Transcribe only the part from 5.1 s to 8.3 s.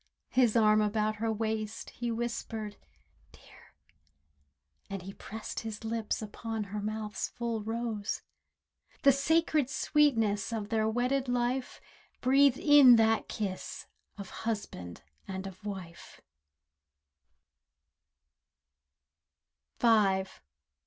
pressed his lips upon her mouth's full rose—